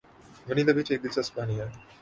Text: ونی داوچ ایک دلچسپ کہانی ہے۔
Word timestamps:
ونی 0.47 0.63
داوچ 0.67 0.87
ایک 0.91 0.99
دلچسپ 1.03 1.33
کہانی 1.35 1.55
ہے۔ 1.59 1.67